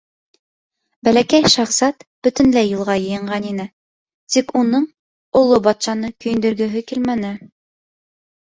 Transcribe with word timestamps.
Бәләкәй 1.07 1.49
шаһзат 1.55 2.01
бөтөнләй 2.27 2.71
юлға 2.71 2.95
йыйынған 3.03 3.45
ине, 3.51 3.67
тик 4.37 4.49
уның 4.63 4.89
оло 5.43 5.61
батшаны 5.69 6.11
көйөндөргөһө 6.27 6.83
килмәне. 6.93 7.35